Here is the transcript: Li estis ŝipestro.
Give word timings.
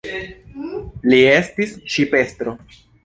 Li 1.13 1.19
estis 1.33 1.75
ŝipestro. 1.97 2.57